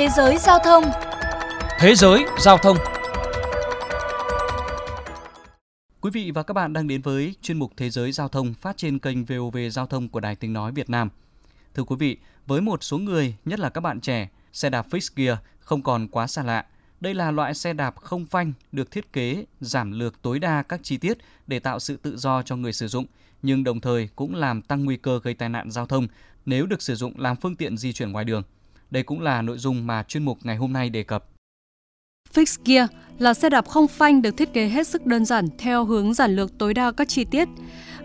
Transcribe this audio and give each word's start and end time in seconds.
Thế 0.00 0.08
giới 0.08 0.38
giao 0.38 0.58
thông 0.64 0.84
Thế 1.78 1.94
giới 1.94 2.24
giao 2.38 2.58
thông 2.58 2.76
Quý 6.00 6.10
vị 6.10 6.30
và 6.34 6.42
các 6.42 6.54
bạn 6.54 6.72
đang 6.72 6.88
đến 6.88 7.00
với 7.00 7.34
chuyên 7.42 7.58
mục 7.58 7.72
Thế 7.76 7.90
giới 7.90 8.12
giao 8.12 8.28
thông 8.28 8.54
phát 8.54 8.76
trên 8.76 8.98
kênh 8.98 9.24
VOV 9.24 9.56
Giao 9.72 9.86
thông 9.86 10.08
của 10.08 10.20
Đài 10.20 10.36
Tiếng 10.36 10.52
Nói 10.52 10.72
Việt 10.72 10.90
Nam. 10.90 11.08
Thưa 11.74 11.84
quý 11.84 11.96
vị, 11.98 12.18
với 12.46 12.60
một 12.60 12.84
số 12.84 12.98
người, 12.98 13.34
nhất 13.44 13.60
là 13.60 13.70
các 13.70 13.80
bạn 13.80 14.00
trẻ, 14.00 14.28
xe 14.52 14.70
đạp 14.70 14.86
fixed 14.90 15.10
gear 15.16 15.38
không 15.58 15.82
còn 15.82 16.08
quá 16.08 16.26
xa 16.26 16.42
lạ. 16.42 16.66
Đây 17.00 17.14
là 17.14 17.30
loại 17.30 17.54
xe 17.54 17.72
đạp 17.72 17.96
không 17.96 18.26
phanh 18.26 18.52
được 18.72 18.90
thiết 18.90 19.12
kế 19.12 19.44
giảm 19.60 19.90
lược 19.90 20.22
tối 20.22 20.38
đa 20.38 20.62
các 20.62 20.80
chi 20.82 20.96
tiết 20.96 21.18
để 21.46 21.58
tạo 21.58 21.80
sự 21.80 21.96
tự 21.96 22.16
do 22.16 22.42
cho 22.42 22.56
người 22.56 22.72
sử 22.72 22.88
dụng, 22.88 23.06
nhưng 23.42 23.64
đồng 23.64 23.80
thời 23.80 24.08
cũng 24.16 24.34
làm 24.34 24.62
tăng 24.62 24.84
nguy 24.84 24.96
cơ 24.96 25.20
gây 25.22 25.34
tai 25.34 25.48
nạn 25.48 25.70
giao 25.70 25.86
thông 25.86 26.08
nếu 26.46 26.66
được 26.66 26.82
sử 26.82 26.94
dụng 26.94 27.20
làm 27.20 27.36
phương 27.36 27.56
tiện 27.56 27.76
di 27.76 27.92
chuyển 27.92 28.12
ngoài 28.12 28.24
đường. 28.24 28.42
Đây 28.90 29.02
cũng 29.02 29.20
là 29.20 29.42
nội 29.42 29.58
dung 29.58 29.86
mà 29.86 30.02
chuyên 30.02 30.24
mục 30.24 30.38
ngày 30.42 30.56
hôm 30.56 30.72
nay 30.72 30.90
đề 30.90 31.02
cập. 31.02 31.24
Fix 32.34 32.56
Gear 32.64 32.90
là 33.18 33.34
xe 33.34 33.50
đạp 33.50 33.68
không 33.68 33.88
phanh 33.88 34.22
được 34.22 34.36
thiết 34.36 34.52
kế 34.52 34.68
hết 34.68 34.86
sức 34.86 35.06
đơn 35.06 35.24
giản 35.24 35.48
theo 35.58 35.84
hướng 35.84 36.14
giản 36.14 36.36
lược 36.36 36.58
tối 36.58 36.74
đa 36.74 36.92
các 36.92 37.08
chi 37.08 37.24
tiết. 37.24 37.48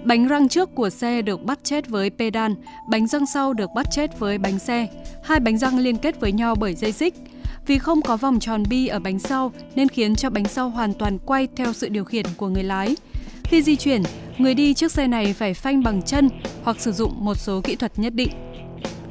Bánh 0.04 0.28
răng 0.28 0.50
trước 0.50 0.76
của 0.76 0.90
xe 0.90 1.22
được 1.22 1.44
bắt 1.44 1.60
chết 1.64 1.88
với 1.90 2.10
pedal, 2.10 2.52
bánh 2.90 3.08
răng 3.08 3.26
sau 3.26 3.54
được 3.54 3.70
bắt 3.76 3.88
chết 3.92 4.20
với 4.20 4.38
bánh 4.38 4.60
xe. 4.60 4.88
Hai 5.24 5.40
bánh 5.40 5.58
răng 5.58 5.80
liên 5.80 5.98
kết 5.98 6.20
với 6.20 6.32
nhau 6.32 6.56
bởi 6.56 6.76
dây 6.76 6.92
xích. 6.92 7.14
Vì 7.68 7.78
không 7.78 8.02
có 8.02 8.18
vòng 8.18 8.40
tròn 8.40 8.64
bi 8.70 8.88
ở 8.88 9.00
bánh 9.00 9.20
sau 9.20 9.52
nên 9.76 9.88
khiến 9.88 10.16
cho 10.16 10.30
bánh 10.30 10.46
sau 10.46 10.70
hoàn 10.70 10.94
toàn 10.94 11.18
quay 11.20 11.48
theo 11.56 11.74
sự 11.74 11.90
điều 11.90 12.04
khiển 12.04 12.26
của 12.38 12.48
người 12.48 12.64
lái. 12.64 12.96
Khi 13.44 13.62
di 13.62 13.76
chuyển, 13.76 14.04
người 14.38 14.54
đi 14.54 14.74
chiếc 14.74 14.92
xe 14.92 15.08
này 15.08 15.34
phải 15.34 15.54
phanh 15.54 15.84
bằng 15.84 16.02
chân 16.02 16.30
hoặc 16.64 16.80
sử 16.80 16.92
dụng 16.92 17.26
một 17.26 17.36
số 17.36 17.62
kỹ 17.62 17.76
thuật 17.76 18.00
nhất 18.00 18.14
định. 18.14 18.30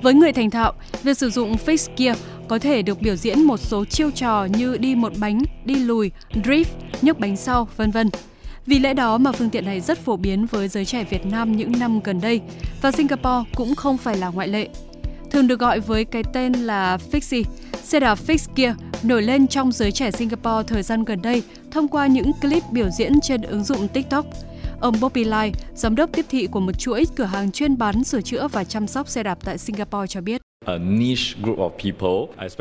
Với 0.04 0.14
người 0.14 0.32
thành 0.32 0.50
thạo, 0.50 0.72
việc 1.02 1.18
sử 1.18 1.30
dụng 1.30 1.56
fixed 1.66 1.88
gear 1.96 2.18
có 2.48 2.58
thể 2.58 2.82
được 2.82 3.00
biểu 3.00 3.16
diễn 3.16 3.42
một 3.42 3.56
số 3.60 3.84
chiêu 3.84 4.10
trò 4.10 4.44
như 4.44 4.76
đi 4.76 4.94
một 4.94 5.12
bánh, 5.20 5.42
đi 5.64 5.74
lùi, 5.74 6.10
drift, 6.34 6.64
nhấc 7.02 7.18
bánh 7.18 7.36
sau, 7.36 7.68
vân 7.76 7.90
vân. 7.90 8.10
Vì 8.66 8.78
lẽ 8.78 8.94
đó 8.94 9.18
mà 9.18 9.32
phương 9.32 9.50
tiện 9.50 9.64
này 9.64 9.80
rất 9.80 9.98
phổ 9.98 10.16
biến 10.16 10.46
với 10.46 10.68
giới 10.68 10.84
trẻ 10.84 11.04
Việt 11.10 11.26
Nam 11.26 11.56
những 11.56 11.72
năm 11.78 12.00
gần 12.04 12.20
đây 12.20 12.40
và 12.82 12.92
Singapore 12.92 13.50
cũng 13.54 13.74
không 13.74 13.98
phải 13.98 14.16
là 14.16 14.28
ngoại 14.28 14.48
lệ. 14.48 14.68
Thường 15.30 15.46
được 15.46 15.60
gọi 15.60 15.80
với 15.80 16.04
cái 16.04 16.22
tên 16.32 16.52
là 16.52 16.98
Fixie, 17.12 17.44
xe 17.84 18.00
đạp 18.00 18.18
fixed 18.26 18.48
gear 18.56 18.76
nổi 19.02 19.22
lên 19.22 19.46
trong 19.46 19.72
giới 19.72 19.92
trẻ 19.92 20.10
Singapore 20.10 20.62
thời 20.66 20.82
gian 20.82 21.04
gần 21.04 21.22
đây 21.22 21.42
thông 21.70 21.88
qua 21.88 22.06
những 22.06 22.32
clip 22.42 22.62
biểu 22.72 22.90
diễn 22.90 23.20
trên 23.20 23.42
ứng 23.42 23.64
dụng 23.64 23.88
TikTok. 23.88 24.26
Ông 24.84 24.94
Bobby 25.00 25.24
Lai, 25.24 25.52
giám 25.74 25.94
đốc 25.94 26.10
tiếp 26.12 26.26
thị 26.28 26.46
của 26.46 26.60
một 26.60 26.78
chuỗi 26.78 27.04
cửa 27.16 27.24
hàng 27.24 27.52
chuyên 27.52 27.78
bán 27.78 28.04
sửa 28.04 28.20
chữa 28.20 28.48
và 28.48 28.64
chăm 28.64 28.86
sóc 28.86 29.08
xe 29.08 29.22
đạp 29.22 29.38
tại 29.44 29.58
Singapore 29.58 30.06
cho 30.06 30.20
biết. 30.20 30.40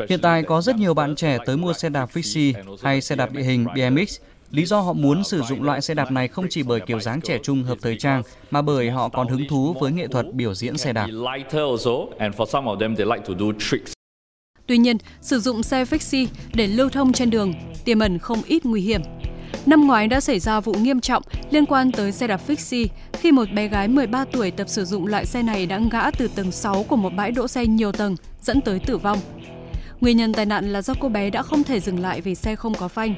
Hiện 0.08 0.20
tại 0.22 0.42
có 0.42 0.62
rất 0.62 0.76
nhiều 0.76 0.94
bạn 0.94 1.14
trẻ 1.14 1.38
tới 1.46 1.56
mua 1.56 1.72
xe 1.72 1.88
đạp 1.88 2.10
fixie 2.12 2.52
hay 2.82 3.00
xe 3.00 3.16
đạp 3.16 3.32
địa 3.32 3.42
hình 3.42 3.64
BMX. 3.64 4.18
Lý 4.50 4.66
do 4.66 4.80
họ 4.80 4.92
muốn 4.92 5.24
sử 5.24 5.42
dụng 5.42 5.62
loại 5.62 5.80
xe 5.80 5.94
đạp 5.94 6.10
này 6.10 6.28
không 6.28 6.46
chỉ 6.50 6.62
bởi 6.62 6.80
kiểu 6.80 7.00
dáng 7.00 7.20
trẻ 7.20 7.38
trung 7.42 7.62
hợp 7.62 7.78
thời 7.82 7.96
trang, 7.96 8.22
mà 8.50 8.62
bởi 8.62 8.90
họ 8.90 9.08
còn 9.08 9.28
hứng 9.28 9.48
thú 9.48 9.76
với 9.80 9.92
nghệ 9.92 10.06
thuật 10.06 10.34
biểu 10.34 10.54
diễn 10.54 10.78
xe 10.78 10.92
đạp. 10.92 11.08
Tuy 14.66 14.78
nhiên, 14.78 14.96
sử 15.20 15.40
dụng 15.40 15.62
xe 15.62 15.84
fixie 15.84 16.26
để 16.54 16.66
lưu 16.66 16.88
thông 16.88 17.12
trên 17.12 17.30
đường 17.30 17.52
tiềm 17.84 17.98
ẩn 17.98 18.18
không 18.18 18.42
ít 18.46 18.66
nguy 18.66 18.80
hiểm. 18.80 19.00
Năm 19.66 19.86
ngoái 19.86 20.08
đã 20.08 20.20
xảy 20.20 20.38
ra 20.38 20.60
vụ 20.60 20.72
nghiêm 20.72 21.00
trọng 21.00 21.22
liên 21.50 21.66
quan 21.66 21.92
tới 21.92 22.12
xe 22.12 22.26
đạp 22.26 22.40
fixie 22.48 22.86
khi 23.12 23.32
một 23.32 23.44
bé 23.54 23.68
gái 23.68 23.88
13 23.88 24.24
tuổi 24.32 24.50
tập 24.50 24.68
sử 24.68 24.84
dụng 24.84 25.06
loại 25.06 25.26
xe 25.26 25.42
này 25.42 25.66
đã 25.66 25.78
ngã 25.78 26.10
từ 26.18 26.28
tầng 26.28 26.52
6 26.52 26.82
của 26.82 26.96
một 26.96 27.10
bãi 27.16 27.32
đỗ 27.32 27.48
xe 27.48 27.66
nhiều 27.66 27.92
tầng, 27.92 28.16
dẫn 28.42 28.60
tới 28.60 28.78
tử 28.78 28.96
vong. 28.96 29.18
Nguyên 30.00 30.16
nhân 30.16 30.32
tai 30.32 30.46
nạn 30.46 30.72
là 30.72 30.82
do 30.82 30.94
cô 31.00 31.08
bé 31.08 31.30
đã 31.30 31.42
không 31.42 31.64
thể 31.64 31.80
dừng 31.80 32.00
lại 32.00 32.20
vì 32.20 32.34
xe 32.34 32.56
không 32.56 32.74
có 32.74 32.88
phanh. 32.88 33.14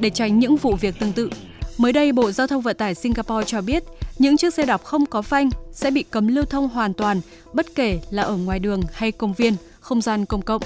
Để 0.00 0.10
tránh 0.10 0.38
những 0.38 0.56
vụ 0.56 0.76
việc 0.76 0.94
tương 0.98 1.12
tự, 1.12 1.30
mới 1.78 1.92
đây 1.92 2.12
Bộ 2.12 2.30
Giao 2.30 2.46
thông 2.46 2.62
Vận 2.62 2.76
tải 2.76 2.94
Singapore 2.94 3.46
cho 3.46 3.60
biết 3.60 3.84
những 4.18 4.36
chiếc 4.36 4.54
xe 4.54 4.66
đạp 4.66 4.84
không 4.84 5.06
có 5.06 5.22
phanh 5.22 5.50
sẽ 5.72 5.90
bị 5.90 6.02
cấm 6.02 6.28
lưu 6.28 6.44
thông 6.44 6.68
hoàn 6.68 6.94
toàn, 6.94 7.20
bất 7.52 7.66
kể 7.74 8.00
là 8.10 8.22
ở 8.22 8.36
ngoài 8.36 8.58
đường 8.58 8.82
hay 8.92 9.12
công 9.12 9.32
viên, 9.32 9.54
không 9.80 10.00
gian 10.00 10.26
công 10.26 10.42
cộng. 10.42 10.62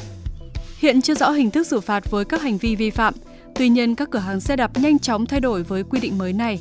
Hiện 0.78 1.02
chưa 1.02 1.14
rõ 1.14 1.30
hình 1.30 1.50
thức 1.50 1.66
xử 1.66 1.80
phạt 1.80 2.10
với 2.10 2.24
các 2.24 2.42
hành 2.42 2.58
vi 2.58 2.76
vi 2.76 2.90
phạm, 2.90 3.14
Tuy 3.58 3.68
nhiên, 3.68 3.94
các 3.94 4.10
cửa 4.10 4.18
hàng 4.18 4.40
xe 4.40 4.56
đạp 4.56 4.70
nhanh 4.78 4.98
chóng 4.98 5.26
thay 5.26 5.40
đổi 5.40 5.62
với 5.62 5.82
quy 5.82 6.00
định 6.00 6.18
mới 6.18 6.32
này. 6.32 6.60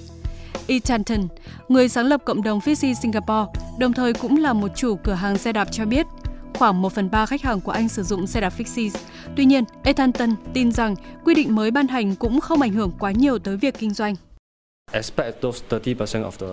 E. 0.67 0.75
Tanton, 0.87 1.27
người 1.67 1.89
sáng 1.89 2.05
lập 2.05 2.21
cộng 2.25 2.43
đồng 2.43 2.59
Fiji 2.59 2.93
Singapore, 2.93 3.51
đồng 3.79 3.93
thời 3.93 4.13
cũng 4.13 4.37
là 4.37 4.53
một 4.53 4.67
chủ 4.75 4.95
cửa 4.95 5.13
hàng 5.13 5.37
xe 5.37 5.53
đạp 5.53 5.67
cho 5.71 5.85
biết, 5.85 6.05
khoảng 6.53 6.81
1 6.81 6.93
phần 6.93 7.11
3 7.11 7.25
khách 7.25 7.41
hàng 7.41 7.61
của 7.61 7.71
anh 7.71 7.89
sử 7.89 8.03
dụng 8.03 8.27
xe 8.27 8.41
đạp 8.41 8.53
Fixie. 8.57 8.89
Tuy 9.35 9.45
nhiên, 9.45 9.63
Ethanton 9.83 10.29
tin 10.53 10.71
rằng 10.71 10.95
quy 11.25 11.35
định 11.35 11.55
mới 11.55 11.71
ban 11.71 11.87
hành 11.87 12.15
cũng 12.15 12.41
không 12.41 12.61
ảnh 12.61 12.73
hưởng 12.73 12.91
quá 12.99 13.11
nhiều 13.11 13.39
tới 13.39 13.57
việc 13.57 13.79
kinh 13.79 13.93
doanh. 13.93 14.15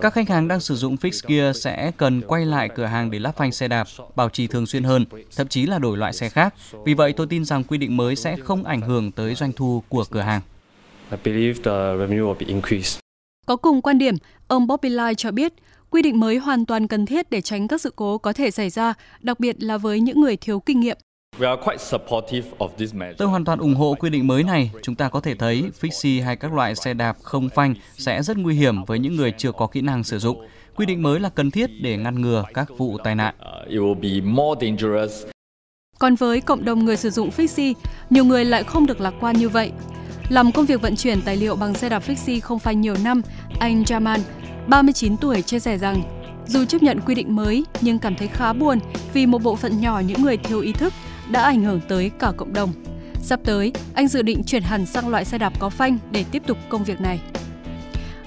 Các 0.00 0.12
khách 0.12 0.28
hàng 0.28 0.48
đang 0.48 0.60
sử 0.60 0.74
dụng 0.74 0.96
fixed 0.96 1.28
gear 1.28 1.56
sẽ 1.56 1.92
cần 1.96 2.22
quay 2.26 2.46
lại 2.46 2.68
cửa 2.74 2.84
hàng 2.84 3.10
để 3.10 3.18
lắp 3.18 3.36
phanh 3.36 3.52
xe 3.52 3.68
đạp, 3.68 3.86
bảo 4.16 4.28
trì 4.28 4.46
thường 4.46 4.66
xuyên 4.66 4.82
hơn, 4.82 5.04
thậm 5.36 5.48
chí 5.48 5.66
là 5.66 5.78
đổi 5.78 5.96
loại 5.96 6.12
xe 6.12 6.28
khác. 6.28 6.54
Vì 6.84 6.94
vậy, 6.94 7.12
tôi 7.12 7.26
tin 7.26 7.44
rằng 7.44 7.64
quy 7.64 7.78
định 7.78 7.96
mới 7.96 8.16
sẽ 8.16 8.36
không 8.44 8.64
ảnh 8.64 8.80
hưởng 8.80 9.12
tới 9.12 9.34
doanh 9.34 9.52
thu 9.52 9.82
của 9.88 10.04
cửa 10.10 10.20
hàng. 10.20 10.40
Có 13.46 13.56
cùng 13.56 13.82
quan 13.82 13.98
điểm, 13.98 14.14
ông 14.48 14.66
Bobby 14.66 14.88
Lai 14.88 15.14
cho 15.14 15.30
biết, 15.30 15.52
quy 15.90 16.02
định 16.02 16.20
mới 16.20 16.36
hoàn 16.36 16.66
toàn 16.66 16.88
cần 16.88 17.06
thiết 17.06 17.30
để 17.30 17.40
tránh 17.40 17.68
các 17.68 17.80
sự 17.80 17.92
cố 17.96 18.18
có 18.18 18.32
thể 18.32 18.50
xảy 18.50 18.70
ra, 18.70 18.94
đặc 19.20 19.40
biệt 19.40 19.62
là 19.62 19.78
với 19.78 20.00
những 20.00 20.20
người 20.20 20.36
thiếu 20.36 20.60
kinh 20.60 20.80
nghiệm. 20.80 20.98
Tôi 23.18 23.28
hoàn 23.28 23.44
toàn 23.44 23.58
ủng 23.58 23.74
hộ 23.74 23.94
quy 23.98 24.10
định 24.10 24.26
mới 24.26 24.42
này. 24.42 24.70
Chúng 24.82 24.94
ta 24.94 25.08
có 25.08 25.20
thể 25.20 25.34
thấy 25.34 25.64
fixie 25.80 26.24
hay 26.24 26.36
các 26.36 26.52
loại 26.52 26.74
xe 26.74 26.94
đạp 26.94 27.16
không 27.22 27.48
phanh 27.48 27.74
sẽ 27.98 28.22
rất 28.22 28.36
nguy 28.36 28.54
hiểm 28.54 28.84
với 28.84 28.98
những 28.98 29.16
người 29.16 29.32
chưa 29.38 29.52
có 29.52 29.66
kỹ 29.66 29.80
năng 29.80 30.04
sử 30.04 30.18
dụng. 30.18 30.46
Quy 30.76 30.86
định 30.86 31.02
mới 31.02 31.20
là 31.20 31.28
cần 31.28 31.50
thiết 31.50 31.70
để 31.82 31.96
ngăn 31.96 32.20
ngừa 32.20 32.44
các 32.54 32.68
vụ 32.78 32.98
tai 33.04 33.14
nạn. 33.14 33.34
Còn 35.98 36.14
với 36.14 36.40
cộng 36.40 36.64
đồng 36.64 36.84
người 36.84 36.96
sử 36.96 37.10
dụng 37.10 37.30
fixie, 37.36 37.74
nhiều 38.10 38.24
người 38.24 38.44
lại 38.44 38.64
không 38.64 38.86
được 38.86 39.00
lạc 39.00 39.14
quan 39.20 39.36
như 39.36 39.48
vậy. 39.48 39.72
Làm 40.28 40.52
công 40.52 40.66
việc 40.66 40.82
vận 40.82 40.96
chuyển 40.96 41.22
tài 41.22 41.36
liệu 41.36 41.56
bằng 41.56 41.74
xe 41.74 41.88
đạp 41.88 42.02
fixie 42.06 42.40
không 42.40 42.58
phanh 42.58 42.80
nhiều 42.80 42.94
năm, 43.04 43.22
anh 43.58 43.82
Jaman, 43.82 44.18
39 44.66 45.16
tuổi 45.16 45.42
chia 45.42 45.58
sẻ 45.58 45.78
rằng 45.78 46.02
dù 46.46 46.64
chấp 46.64 46.82
nhận 46.82 47.00
quy 47.00 47.14
định 47.14 47.36
mới 47.36 47.64
nhưng 47.80 47.98
cảm 47.98 48.14
thấy 48.16 48.28
khá 48.28 48.52
buồn 48.52 48.78
vì 49.12 49.26
một 49.26 49.42
bộ 49.42 49.56
phận 49.56 49.80
nhỏ 49.80 50.02
những 50.06 50.22
người 50.22 50.36
thiếu 50.36 50.60
ý 50.60 50.72
thức 50.72 50.92
đã 51.32 51.42
ảnh 51.42 51.64
hưởng 51.64 51.80
tới 51.88 52.10
cả 52.18 52.32
cộng 52.36 52.52
đồng. 52.52 52.72
Sắp 53.22 53.40
tới, 53.44 53.72
anh 53.94 54.08
dự 54.08 54.22
định 54.22 54.42
chuyển 54.44 54.62
hẳn 54.62 54.86
sang 54.86 55.08
loại 55.08 55.24
xe 55.24 55.38
đạp 55.38 55.52
có 55.58 55.68
phanh 55.68 55.98
để 56.10 56.24
tiếp 56.30 56.42
tục 56.46 56.58
công 56.68 56.84
việc 56.84 57.00
này. 57.00 57.20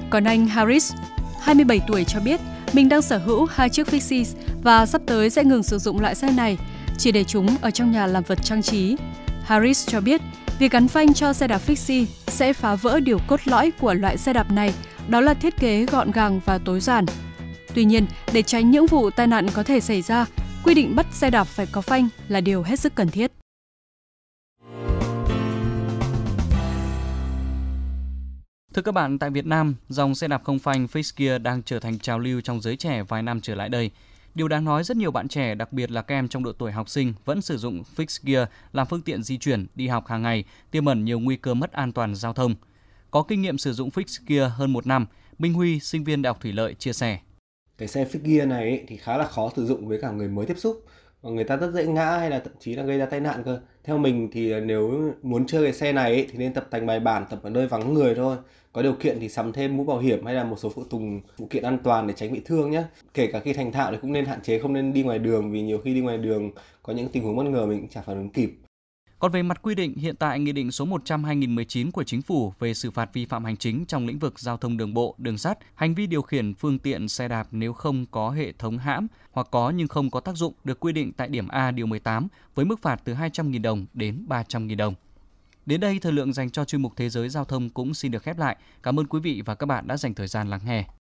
Còn 0.10 0.24
anh 0.24 0.48
Harris, 0.48 0.94
27 1.42 1.82
tuổi 1.88 2.04
cho 2.04 2.20
biết 2.20 2.42
mình 2.74 2.90
đang 2.90 3.02
sở 3.02 3.18
hữu 3.18 3.48
hai 3.52 3.70
chiếc 3.70 3.88
Fixies 3.88 4.36
và 4.64 4.86
sắp 4.86 5.02
tới 5.06 5.30
sẽ 5.30 5.44
ngừng 5.44 5.64
sử 5.64 5.78
dụng 5.78 6.00
loại 6.00 6.16
xe 6.16 6.32
này, 6.32 6.58
chỉ 6.98 7.12
để 7.12 7.24
chúng 7.24 7.48
ở 7.62 7.72
trong 7.72 7.92
nhà 7.92 8.08
làm 8.08 8.24
vật 8.24 8.40
trang 8.44 8.62
trí. 8.62 8.96
Harris 9.44 9.88
cho 9.88 10.02
biết, 10.02 10.22
việc 10.60 10.72
gắn 10.72 10.88
phanh 10.88 11.14
cho 11.14 11.34
xe 11.34 11.48
đạp 11.48 11.62
Fixie 11.68 12.06
sẽ 12.28 12.54
phá 12.54 12.76
vỡ 12.76 13.00
điều 13.00 13.20
cốt 13.28 13.40
lõi 13.46 13.72
của 13.72 13.94
loại 13.94 14.18
xe 14.18 14.34
đạp 14.34 14.52
này, 14.52 14.74
đó 15.08 15.22
là 15.22 15.34
thiết 15.34 15.60
kế 15.60 15.86
gọn 15.86 16.12
gàng 16.12 16.40
và 16.46 16.58
tối 16.58 16.80
giản. 16.80 17.06
Tuy 17.74 17.86
nhiên, 17.86 18.06
để 18.34 18.42
tránh 18.42 18.72
những 18.72 18.88
vụ 18.88 19.10
tai 19.10 19.28
nạn 19.28 19.48
có 19.54 19.64
thể 19.64 19.80
xảy 19.80 20.02
ra, 20.02 20.26
quy 20.66 20.74
định 20.74 20.96
bắt 20.96 21.06
xe 21.12 21.30
đạp 21.30 21.44
phải 21.44 21.68
có 21.72 21.82
phanh 21.82 22.10
là 22.28 22.42
điều 22.42 22.64
hết 22.64 22.80
sức 22.80 22.96
cần 22.96 23.10
thiết. 23.10 23.32
Thưa 28.74 28.82
các 28.82 28.92
bạn, 28.92 29.20
tại 29.20 29.30
Việt 29.30 29.46
Nam, 29.46 29.76
dòng 29.90 30.16
xe 30.16 30.28
đạp 30.28 30.42
không 30.44 30.60
phanh 30.60 30.86
Face 30.86 31.12
Gear 31.18 31.42
đang 31.42 31.64
trở 31.64 31.80
thành 31.80 32.00
trào 32.00 32.20
lưu 32.20 32.42
trong 32.42 32.62
giới 32.62 32.78
trẻ 32.78 33.04
vài 33.04 33.24
năm 33.24 33.42
trở 33.42 33.56
lại 33.56 33.70
đây. 33.70 33.92
Điều 34.36 34.48
đáng 34.48 34.66
nói 34.66 34.84
rất 34.84 34.98
nhiều 34.98 35.12
bạn 35.12 35.28
trẻ, 35.28 35.56
đặc 35.56 35.74
biệt 35.74 35.92
là 35.92 36.02
các 36.02 36.16
em 36.16 36.28
trong 36.28 36.44
độ 36.44 36.52
tuổi 36.52 36.72
học 36.72 36.90
sinh, 36.90 37.14
vẫn 37.26 37.42
sử 37.42 37.58
dụng 37.58 37.84
fixed 37.96 38.20
gear 38.24 38.48
làm 38.74 38.88
phương 38.88 39.02
tiện 39.02 39.24
di 39.24 39.38
chuyển, 39.38 39.68
đi 39.76 39.88
học 39.88 40.08
hàng 40.08 40.22
ngày, 40.22 40.44
tiềm 40.72 40.86
ẩn 40.86 41.06
nhiều 41.06 41.20
nguy 41.20 41.36
cơ 41.36 41.54
mất 41.54 41.72
an 41.72 41.92
toàn 41.92 42.16
giao 42.16 42.34
thông. 42.34 42.56
Có 43.12 43.24
kinh 43.24 43.42
nghiệm 43.42 43.58
sử 43.58 43.74
dụng 43.74 43.90
fixed 43.90 44.24
gear 44.28 44.52
hơn 44.56 44.74
một 44.74 44.88
năm, 44.88 45.06
Minh 45.40 45.54
Huy, 45.54 45.80
sinh 45.80 46.04
viên 46.04 46.22
Đại 46.22 46.30
học 46.30 46.42
Thủy 46.42 46.52
Lợi, 46.52 46.74
chia 46.74 46.94
sẻ 46.94 47.20
cái 47.78 47.88
xe 47.88 48.06
figure 48.06 48.36
gear 48.36 48.48
này 48.48 48.64
ấy, 48.64 48.84
thì 48.88 48.98
khá 48.98 49.18
là 49.18 49.26
khó 49.26 49.52
sử 49.56 49.66
dụng 49.66 49.88
với 49.88 50.02
cả 50.02 50.12
người 50.12 50.28
mới 50.28 50.46
tiếp 50.46 50.58
xúc. 50.58 50.84
Và 51.22 51.32
người 51.32 51.44
ta 51.44 51.58
rất 51.58 51.72
dễ 51.74 51.86
ngã 51.86 52.18
hay 52.18 52.30
là 52.30 52.40
thậm 52.40 52.54
chí 52.60 52.76
là 52.76 52.84
gây 52.84 52.98
ra 52.98 53.06
tai 53.06 53.20
nạn 53.20 53.44
cơ. 53.46 53.60
Theo 53.84 53.98
mình 53.98 54.30
thì 54.32 54.52
à, 54.52 54.60
nếu 54.60 55.14
muốn 55.22 55.48
chơi 55.48 55.64
cái 55.64 55.74
xe 55.74 55.94
này 55.94 56.12
ấy, 56.12 56.28
thì 56.32 56.38
nên 56.38 56.54
tập 56.54 56.68
tành 56.70 56.86
bài 56.86 57.00
bản 57.00 57.26
tập 57.30 57.40
ở 57.44 57.50
nơi 57.50 57.68
vắng 57.68 57.94
người 57.94 58.16
thôi. 58.16 58.38
Có 58.74 58.82
điều 58.82 58.94
kiện 58.94 59.20
thì 59.20 59.30
sắm 59.30 59.54
thêm 59.54 59.78
mũ 59.78 59.84
bảo 59.84 60.00
hiểm 60.00 60.26
hay 60.26 60.34
là 60.34 60.44
một 60.44 60.60
số 60.60 60.70
phụ 60.70 60.84
tùng 60.84 61.22
phụ 61.38 61.48
kiện 61.50 61.64
an 61.64 61.78
toàn 61.84 62.08
để 62.08 62.14
tránh 62.18 62.34
bị 62.34 62.42
thương 62.46 62.72
nhé 62.72 62.84
kể 63.14 63.28
cả 63.28 63.40
khi 63.40 63.54
thành 63.54 63.72
thạo 63.72 63.92
thì 63.92 63.98
cũng 64.02 64.14
nên 64.14 64.26
hạn 64.26 64.42
chế 64.42 64.60
không 64.60 64.74
nên 64.74 64.94
đi 64.94 65.04
ngoài 65.04 65.20
đường 65.20 65.52
vì 65.52 65.62
nhiều 65.62 65.78
khi 65.78 65.94
đi 65.94 66.02
ngoài 66.02 66.18
đường 66.18 66.52
có 66.84 66.94
những 66.94 67.10
tình 67.10 67.24
huống 67.24 67.36
bất 67.36 67.44
ngờ 67.44 67.66
mình 67.66 67.80
cũng 67.80 67.90
chả 67.90 68.02
phản 68.02 68.18
ứng 68.18 68.30
kịp. 68.30 68.52
Còn 69.26 69.32
về 69.32 69.44
mặt 69.44 69.62
quy 69.62 69.76
định, 69.76 69.98
hiện 69.98 70.16
tại 70.16 70.40
Nghị 70.40 70.52
định 70.52 70.72
số 70.72 70.86
100-2019 70.86 71.92
của 71.92 72.04
Chính 72.04 72.22
phủ 72.22 72.54
về 72.60 72.74
xử 72.74 72.92
phạt 72.92 73.14
vi 73.14 73.26
phạm 73.26 73.46
hành 73.46 73.58
chính 73.58 73.86
trong 73.86 74.08
lĩnh 74.08 74.20
vực 74.20 74.40
giao 74.40 74.58
thông 74.58 74.78
đường 74.78 74.94
bộ, 74.94 75.16
đường 75.18 75.38
sắt, 75.38 75.58
hành 75.76 75.96
vi 75.96 76.08
điều 76.08 76.22
khiển 76.22 76.54
phương 76.54 76.80
tiện 76.80 77.08
xe 77.08 77.28
đạp 77.28 77.48
nếu 77.52 77.74
không 77.74 78.06
có 78.12 78.30
hệ 78.30 78.52
thống 78.52 78.78
hãm 78.78 79.08
hoặc 79.32 79.48
có 79.52 79.70
nhưng 79.70 79.88
không 79.88 80.12
có 80.12 80.20
tác 80.20 80.36
dụng 80.36 80.54
được 80.64 80.80
quy 80.80 80.94
định 80.94 81.12
tại 81.14 81.28
điểm 81.28 81.48
A 81.48 81.72
điều 81.72 81.86
18 81.86 82.28
với 82.56 82.66
mức 82.66 82.82
phạt 82.82 83.02
từ 83.04 83.14
200.000 83.14 83.62
đồng 83.62 83.86
đến 83.94 84.26
300.000 84.30 84.78
đồng. 84.78 84.94
Đến 85.66 85.80
đây, 85.80 86.00
thời 86.00 86.12
lượng 86.12 86.34
dành 86.34 86.50
cho 86.50 86.66
chuyên 86.66 86.82
mục 86.82 86.94
Thế 86.96 87.10
giới 87.10 87.30
Giao 87.30 87.46
thông 87.46 87.70
cũng 87.70 87.94
xin 87.94 88.12
được 88.12 88.24
khép 88.24 88.38
lại. 88.38 88.58
Cảm 88.84 89.00
ơn 89.00 89.08
quý 89.08 89.20
vị 89.20 89.42
và 89.46 89.56
các 89.56 89.66
bạn 89.66 89.88
đã 89.88 89.98
dành 89.98 90.14
thời 90.14 90.28
gian 90.28 90.50
lắng 90.50 90.62
nghe. 90.66 90.86